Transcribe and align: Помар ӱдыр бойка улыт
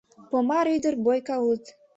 Помар 0.29 0.65
ӱдыр 0.75 0.93
бойка 1.05 1.35
улыт 1.43 1.65